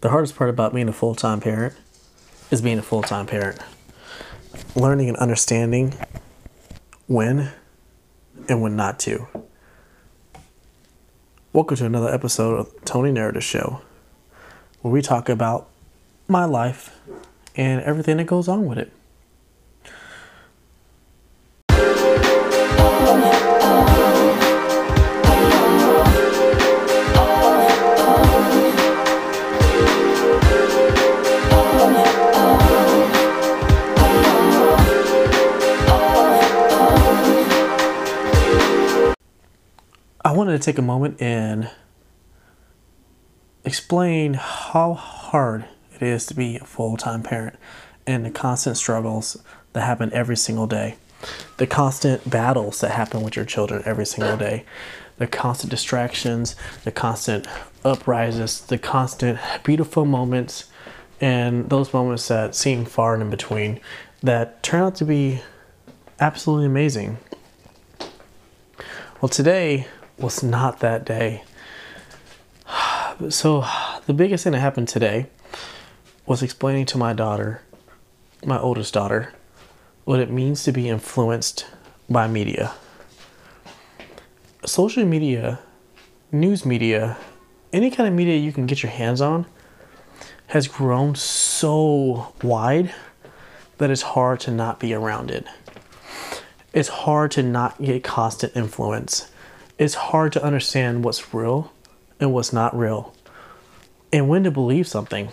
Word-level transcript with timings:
The 0.00 0.10
hardest 0.10 0.36
part 0.36 0.50
about 0.50 0.74
being 0.74 0.88
a 0.88 0.92
full 0.92 1.14
time 1.14 1.40
parent 1.40 1.74
is 2.50 2.60
being 2.60 2.78
a 2.78 2.82
full 2.82 3.02
time 3.02 3.26
parent. 3.26 3.58
Learning 4.76 5.08
and 5.08 5.16
understanding 5.16 5.94
when 7.06 7.52
and 8.48 8.60
when 8.62 8.76
not 8.76 8.98
to. 9.00 9.26
Welcome 11.52 11.76
to 11.76 11.86
another 11.86 12.12
episode 12.12 12.58
of 12.58 12.84
Tony 12.84 13.12
Narrative 13.12 13.44
Show, 13.44 13.80
where 14.82 14.92
we 14.92 15.00
talk 15.00 15.28
about 15.28 15.68
my 16.28 16.44
life 16.44 16.98
and 17.56 17.80
everything 17.82 18.16
that 18.18 18.26
goes 18.26 18.48
on 18.48 18.66
with 18.66 18.78
it. 18.78 18.92
Wanted 40.54 40.62
to 40.62 40.70
take 40.70 40.78
a 40.78 40.82
moment 40.82 41.20
and 41.20 41.68
explain 43.64 44.34
how 44.34 44.94
hard 44.94 45.64
it 45.96 46.00
is 46.00 46.26
to 46.26 46.34
be 46.34 46.58
a 46.58 46.64
full 46.64 46.96
time 46.96 47.24
parent 47.24 47.56
and 48.06 48.24
the 48.24 48.30
constant 48.30 48.76
struggles 48.76 49.36
that 49.72 49.80
happen 49.80 50.12
every 50.12 50.36
single 50.36 50.68
day, 50.68 50.94
the 51.56 51.66
constant 51.66 52.30
battles 52.30 52.80
that 52.82 52.92
happen 52.92 53.22
with 53.22 53.34
your 53.34 53.44
children 53.44 53.82
every 53.84 54.06
single 54.06 54.36
day, 54.36 54.64
the 55.16 55.26
constant 55.26 55.72
distractions, 55.72 56.54
the 56.84 56.92
constant 56.92 57.48
uprises, 57.84 58.60
the 58.60 58.78
constant 58.78 59.40
beautiful 59.64 60.04
moments, 60.04 60.66
and 61.20 61.68
those 61.68 61.92
moments 61.92 62.28
that 62.28 62.54
seem 62.54 62.84
far 62.84 63.14
and 63.14 63.24
in 63.24 63.30
between 63.30 63.80
that 64.22 64.62
turn 64.62 64.82
out 64.82 64.94
to 64.94 65.04
be 65.04 65.42
absolutely 66.20 66.66
amazing. 66.66 67.18
Well, 69.20 69.28
today 69.28 69.88
was 70.24 70.42
not 70.42 70.80
that 70.80 71.04
day. 71.04 71.42
So, 73.28 73.64
the 74.06 74.14
biggest 74.14 74.42
thing 74.44 74.54
that 74.54 74.58
happened 74.60 74.88
today 74.88 75.26
was 76.24 76.42
explaining 76.42 76.86
to 76.86 76.98
my 76.98 77.12
daughter, 77.12 77.60
my 78.42 78.58
oldest 78.58 78.94
daughter, 78.94 79.34
what 80.04 80.20
it 80.20 80.30
means 80.30 80.64
to 80.64 80.72
be 80.72 80.88
influenced 80.88 81.66
by 82.08 82.26
media. 82.26 82.72
Social 84.64 85.04
media, 85.04 85.60
news 86.32 86.64
media, 86.64 87.18
any 87.72 87.90
kind 87.90 88.08
of 88.08 88.14
media 88.14 88.38
you 88.38 88.50
can 88.50 88.64
get 88.64 88.82
your 88.82 88.92
hands 88.92 89.20
on 89.20 89.44
has 90.48 90.66
grown 90.68 91.14
so 91.14 92.32
wide 92.42 92.94
that 93.76 93.90
it's 93.90 94.02
hard 94.02 94.40
to 94.40 94.50
not 94.50 94.80
be 94.80 94.94
around 94.94 95.30
it. 95.30 95.46
It's 96.72 96.88
hard 96.88 97.30
to 97.32 97.42
not 97.42 97.80
get 97.80 98.02
constant 98.02 98.56
influence 98.56 99.30
it's 99.78 99.94
hard 99.94 100.32
to 100.32 100.42
understand 100.42 101.04
what's 101.04 101.34
real 101.34 101.72
and 102.20 102.32
what's 102.32 102.52
not 102.52 102.76
real 102.76 103.14
and 104.12 104.28
when 104.28 104.44
to 104.44 104.50
believe 104.50 104.86
something. 104.86 105.28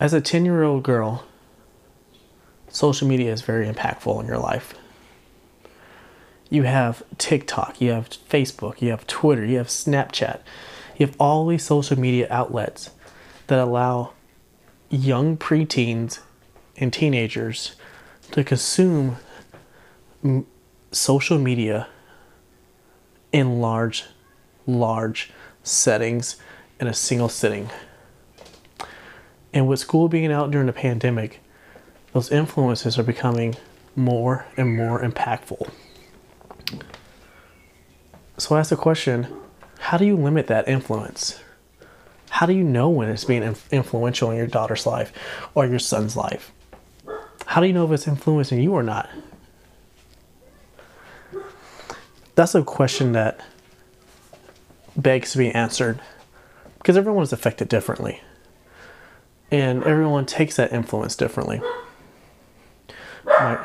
As 0.00 0.12
a 0.12 0.20
10 0.20 0.44
year 0.44 0.64
old 0.64 0.82
girl, 0.82 1.24
social 2.68 3.06
media 3.06 3.32
is 3.32 3.42
very 3.42 3.70
impactful 3.70 4.20
in 4.20 4.26
your 4.26 4.38
life. 4.38 4.74
You 6.50 6.64
have 6.64 7.04
TikTok, 7.18 7.80
you 7.80 7.92
have 7.92 8.10
Facebook, 8.10 8.80
you 8.82 8.90
have 8.90 9.06
Twitter, 9.06 9.44
you 9.44 9.58
have 9.58 9.68
Snapchat, 9.68 10.40
you 10.96 11.06
have 11.06 11.16
all 11.20 11.46
these 11.46 11.64
social 11.64 11.98
media 11.98 12.26
outlets 12.30 12.90
that 13.46 13.60
allow 13.60 14.12
young 14.90 15.36
preteens 15.36 16.18
and 16.76 16.92
teenagers 16.92 17.76
to 18.32 18.42
consume 18.42 19.16
social 20.94 21.38
media 21.38 21.88
in 23.32 23.60
large, 23.60 24.04
large 24.66 25.30
settings 25.62 26.36
in 26.80 26.86
a 26.86 26.94
single 26.94 27.28
sitting. 27.28 27.68
And 29.52 29.68
with 29.68 29.80
school 29.80 30.08
being 30.08 30.32
out 30.32 30.50
during 30.50 30.66
the 30.66 30.72
pandemic, 30.72 31.40
those 32.12 32.30
influences 32.30 32.98
are 32.98 33.02
becoming 33.02 33.56
more 33.96 34.46
and 34.56 34.76
more 34.76 35.00
impactful. 35.00 35.70
So 38.38 38.54
I 38.54 38.60
ask 38.60 38.70
the 38.70 38.76
question 38.76 39.28
how 39.78 39.98
do 39.98 40.06
you 40.06 40.16
limit 40.16 40.46
that 40.46 40.66
influence? 40.68 41.40
How 42.30 42.46
do 42.46 42.52
you 42.52 42.64
know 42.64 42.88
when 42.88 43.08
it's 43.08 43.24
being 43.24 43.54
influential 43.70 44.30
in 44.30 44.36
your 44.36 44.46
daughter's 44.46 44.86
life 44.86 45.12
or 45.54 45.66
your 45.66 45.78
son's 45.78 46.16
life? 46.16 46.52
How 47.46 47.60
do 47.60 47.66
you 47.66 47.72
know 47.72 47.84
if 47.84 47.92
it's 47.92 48.08
influencing 48.08 48.60
you 48.60 48.72
or 48.72 48.82
not? 48.82 49.08
That's 52.34 52.54
a 52.54 52.62
question 52.62 53.12
that 53.12 53.40
begs 54.96 55.32
to 55.32 55.38
be 55.38 55.50
answered 55.50 56.00
because 56.78 56.96
everyone 56.96 57.22
is 57.22 57.32
affected 57.32 57.68
differently 57.68 58.20
and 59.50 59.84
everyone 59.84 60.26
takes 60.26 60.56
that 60.56 60.72
influence 60.72 61.16
differently. 61.16 61.60
My, 63.24 63.64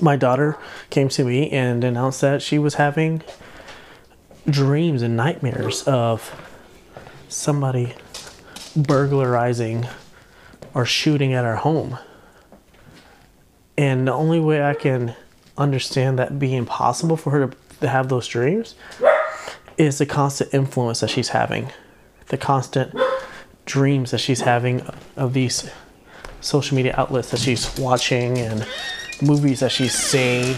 my 0.00 0.16
daughter 0.16 0.56
came 0.90 1.08
to 1.10 1.24
me 1.24 1.50
and 1.50 1.84
announced 1.84 2.20
that 2.20 2.42
she 2.42 2.58
was 2.58 2.74
having 2.74 3.22
dreams 4.48 5.02
and 5.02 5.16
nightmares 5.16 5.82
of 5.84 6.34
somebody 7.28 7.94
burglarizing 8.74 9.86
or 10.74 10.84
shooting 10.84 11.32
at 11.32 11.44
our 11.44 11.56
home. 11.56 11.98
And 13.76 14.06
the 14.06 14.12
only 14.12 14.40
way 14.40 14.62
I 14.62 14.74
can 14.74 15.16
understand 15.56 16.18
that 16.18 16.38
being 16.38 16.66
possible 16.66 17.16
for 17.16 17.30
her 17.30 17.48
to, 17.48 17.56
to 17.80 17.88
have 17.88 18.08
those 18.08 18.26
dreams 18.26 18.74
is 19.76 19.98
the 19.98 20.06
constant 20.06 20.52
influence 20.54 21.00
that 21.00 21.10
she's 21.10 21.30
having, 21.30 21.70
the 22.28 22.38
constant 22.38 22.94
dreams 23.64 24.10
that 24.10 24.18
she's 24.18 24.40
having 24.40 24.80
of 25.16 25.32
these 25.32 25.70
social 26.40 26.76
media 26.76 26.94
outlets 26.96 27.30
that 27.30 27.40
she's 27.40 27.78
watching 27.78 28.38
and 28.38 28.66
movies 29.22 29.60
that 29.60 29.70
she's 29.70 29.94
seeing 29.94 30.56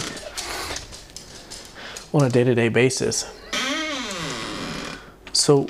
on 2.12 2.26
a 2.26 2.30
day 2.30 2.44
to 2.44 2.54
day 2.54 2.68
basis. 2.68 3.30
So, 5.32 5.68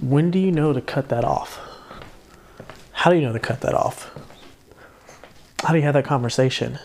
when 0.00 0.30
do 0.30 0.38
you 0.38 0.52
know 0.52 0.72
to 0.72 0.80
cut 0.80 1.08
that 1.08 1.24
off? 1.24 1.60
How 2.92 3.10
do 3.10 3.16
you 3.16 3.22
know 3.22 3.32
to 3.32 3.38
cut 3.38 3.60
that 3.60 3.74
off? 3.74 4.10
How 5.62 5.72
do 5.72 5.78
you 5.78 5.84
have 5.84 5.94
that 5.94 6.04
conversation? 6.04 6.78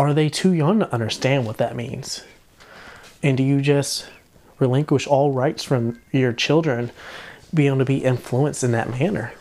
Are 0.00 0.14
they 0.14 0.30
too 0.30 0.54
young 0.54 0.78
to 0.78 0.90
understand 0.94 1.44
what 1.44 1.58
that 1.58 1.76
means? 1.76 2.24
And 3.22 3.36
do 3.36 3.42
you 3.42 3.60
just 3.60 4.08
relinquish 4.58 5.06
all 5.06 5.30
rights 5.30 5.62
from 5.62 6.00
your 6.10 6.32
children 6.32 6.90
being 7.52 7.66
able 7.66 7.80
to 7.80 7.84
be 7.84 7.98
influenced 7.98 8.64
in 8.64 8.72
that 8.72 8.88
manner? 8.88 9.34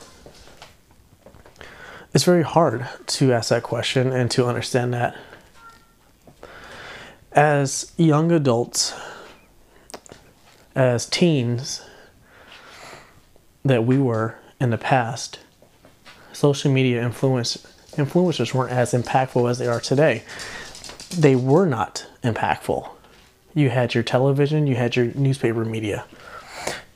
It's 2.14 2.26
very 2.26 2.44
hard 2.44 2.90
to 3.08 3.32
ask 3.32 3.52
that 3.52 3.64
question 3.64 4.12
and 4.12 4.30
to 4.32 4.48
understand 4.48 4.94
that. 4.94 5.16
As 7.32 7.94
young 7.96 8.30
adults, 8.30 8.94
as 10.76 11.06
teens 11.06 11.86
that 13.64 13.86
we 13.86 13.98
were 13.98 14.36
in 14.60 14.72
the 14.72 14.78
past, 14.78 15.40
social 16.34 16.70
media 16.70 17.02
influence 17.02 17.66
influencers 18.00 18.54
weren't 18.54 18.72
as 18.72 18.94
impactful 18.94 19.50
as 19.50 19.60
they 19.60 19.68
are 19.68 19.80
today. 19.80 20.24
They 21.10 21.36
were 21.36 21.66
not 21.66 22.08
impactful. 22.24 22.90
You 23.54 23.70
had 23.70 23.94
your 23.94 24.04
television, 24.04 24.68
you 24.68 24.76
had 24.76 24.96
your 24.96 25.08
newspaper 25.16 25.66
media. 25.66 26.06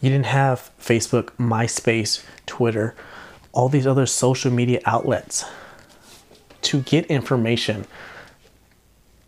You 0.01 0.09
didn't 0.09 0.27
have 0.27 0.71
Facebook, 0.79 1.27
MySpace, 1.37 2.23
Twitter, 2.45 2.95
all 3.51 3.69
these 3.69 3.87
other 3.87 4.05
social 4.05 4.51
media 4.51 4.81
outlets 4.85 5.45
to 6.63 6.81
get 6.81 7.05
information 7.05 7.85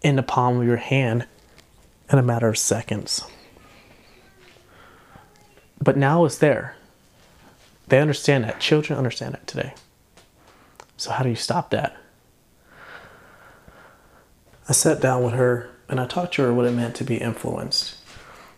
in 0.01 0.15
the 0.15 0.23
palm 0.23 0.59
of 0.59 0.67
your 0.67 0.77
hand 0.77 1.25
in 2.11 2.19
a 2.19 2.23
matter 2.23 2.47
of 2.47 2.57
seconds. 2.57 3.23
But 5.81 5.97
now 5.97 6.25
it's 6.25 6.37
there. 6.37 6.75
They 7.87 7.99
understand 7.99 8.43
that. 8.43 8.59
Children 8.59 8.97
understand 8.97 9.35
it 9.35 9.45
today. 9.47 9.73
So, 10.97 11.11
how 11.11 11.23
do 11.23 11.29
you 11.29 11.35
stop 11.35 11.71
that? 11.71 11.97
I 14.67 14.73
sat 14.73 15.01
down 15.01 15.23
with 15.23 15.33
her 15.33 15.69
and 15.87 15.99
I 15.99 16.07
talked 16.07 16.35
to 16.35 16.43
her 16.43 16.53
what 16.53 16.65
it 16.65 16.71
meant 16.71 16.95
to 16.95 17.03
be 17.03 17.17
influenced 17.17 17.97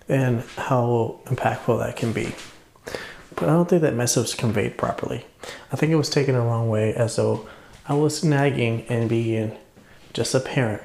and 0.07 0.41
how 0.55 1.19
impactful 1.25 1.79
that 1.79 1.95
can 1.97 2.13
be. 2.13 2.33
But 3.35 3.49
I 3.49 3.53
don't 3.53 3.69
think 3.69 3.81
that 3.81 3.93
message 3.93 4.21
was 4.21 4.33
conveyed 4.33 4.77
properly. 4.77 5.25
I 5.71 5.75
think 5.75 5.91
it 5.91 5.95
was 5.95 6.09
taken 6.09 6.33
the 6.33 6.41
wrong 6.41 6.69
way 6.69 6.93
as 6.93 7.17
though 7.17 7.47
I 7.87 7.93
was 7.93 8.23
nagging 8.23 8.85
and 8.87 9.09
being 9.09 9.57
just 10.13 10.33
a 10.33 10.39
parent. 10.39 10.83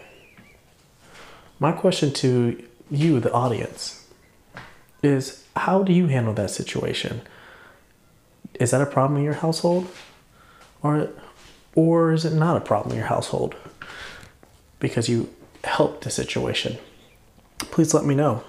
My 1.59 1.73
question 1.73 2.13
to 2.15 2.63
you, 2.91 3.21
the 3.21 3.33
audience, 3.33 4.07
is 5.03 5.45
how 5.57 5.83
do 5.83 5.93
you 5.93 6.09
handle 6.09 6.35
that 6.35 6.51
situation? 6.51 7.23
Is 8.55 8.73
that 8.73 8.81
a 8.81 8.87
problem 8.87 9.19
in 9.19 9.25
your 9.25 9.35
household? 9.35 9.89
Or 10.83 11.11
or 11.75 12.13
is 12.13 12.25
it 12.25 12.33
not 12.33 12.57
a 12.57 12.61
problem 12.61 12.93
in 12.93 12.99
your 12.99 13.09
household? 13.09 13.57
Because 14.79 15.09
you 15.09 15.29
helped 15.65 16.05
the 16.05 16.11
situation. 16.11 16.79
Please 17.59 17.93
let 17.95 18.05
me 18.05 18.15
know. 18.15 18.45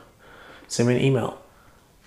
Send 0.68 0.90
me 0.90 0.96
an 0.96 1.02
email 1.02 1.42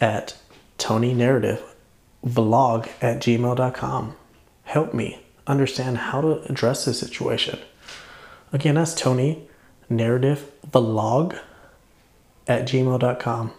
at 0.00 0.36
tonynarrativevlog 0.78 2.88
at 3.00 3.20
gmail.com. 3.20 4.16
Help 4.64 4.94
me 4.94 5.20
understand 5.46 5.98
how 5.98 6.20
to 6.20 6.42
address 6.50 6.84
this 6.84 6.98
situation. 6.98 7.60
Again, 8.52 8.74
that's 8.74 8.94
Tony 8.94 9.48
Narrative 9.88 10.50
Vlog 10.68 11.38
at 12.46 12.66
gmail.com. 12.66 13.52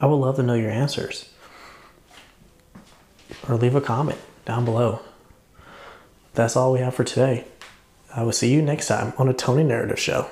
I 0.00 0.06
would 0.06 0.16
love 0.16 0.36
to 0.36 0.42
know 0.42 0.54
your 0.54 0.70
answers. 0.70 1.28
Or 3.48 3.56
leave 3.56 3.74
a 3.74 3.80
comment 3.80 4.18
down 4.44 4.64
below. 4.64 5.00
That's 6.34 6.56
all 6.56 6.72
we 6.72 6.80
have 6.80 6.94
for 6.94 7.04
today. 7.04 7.44
I 8.14 8.22
will 8.22 8.32
see 8.32 8.52
you 8.52 8.62
next 8.62 8.88
time 8.88 9.12
on 9.18 9.28
a 9.28 9.34
Tony 9.34 9.62
Narrative 9.62 9.98
Show. 9.98 10.28